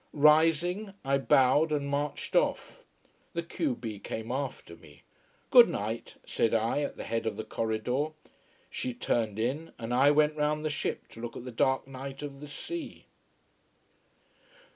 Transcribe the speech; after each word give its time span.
Rising, 0.13 0.95
I 1.05 1.19
bowed 1.19 1.71
and 1.71 1.85
marched 1.87 2.35
off. 2.35 2.83
The 3.33 3.43
q 3.43 3.75
b 3.75 3.99
came 3.99 4.31
after 4.31 4.75
me. 4.75 5.03
Good 5.51 5.69
night, 5.69 6.15
said 6.25 6.55
I, 6.55 6.81
at 6.81 6.97
the 6.97 7.03
head 7.03 7.27
of 7.27 7.37
the 7.37 7.43
corridor. 7.43 8.07
She 8.71 8.95
turned 8.95 9.37
in, 9.37 9.73
and 9.77 9.93
I 9.93 10.09
went 10.09 10.35
round 10.35 10.65
the 10.65 10.71
ship 10.71 11.07
to 11.09 11.21
look 11.21 11.37
at 11.37 11.45
the 11.45 11.51
dark 11.51 11.87
night 11.87 12.23
of 12.23 12.39
the 12.41 12.47
sea. 12.47 13.05